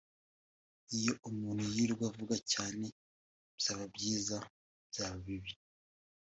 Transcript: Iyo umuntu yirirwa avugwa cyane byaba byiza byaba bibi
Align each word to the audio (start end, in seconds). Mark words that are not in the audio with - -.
Iyo 0.97 1.13
umuntu 1.29 1.63
yirirwa 1.73 2.03
avugwa 2.09 2.35
cyane 2.51 2.85
byaba 3.57 3.85
byiza 3.95 4.37
byaba 4.89 5.17
bibi 5.25 5.53